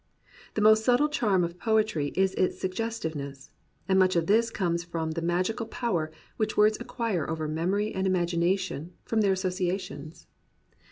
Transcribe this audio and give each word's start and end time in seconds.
The 0.55 0.63
most 0.65 0.83
subtle 0.83 1.09
charm 1.09 1.43
of 1.43 1.59
poetry 1.59 2.07
is 2.15 2.33
its 2.33 2.57
suggestive 2.59 3.13
ness; 3.13 3.51
and 3.87 3.99
much 3.99 4.15
of 4.15 4.25
this 4.25 4.49
comes 4.49 4.83
from 4.83 5.11
the 5.11 5.21
magical 5.21 5.67
power 5.67 6.11
which 6.37 6.57
words 6.57 6.79
acquire 6.81 7.29
over 7.29 7.47
memory 7.47 7.93
and 7.93 8.07
imagi 8.07 8.39
nation, 8.39 8.93
from 9.05 9.21
their 9.21 9.33
associations. 9.33 10.25